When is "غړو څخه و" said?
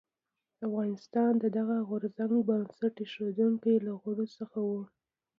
4.01-4.71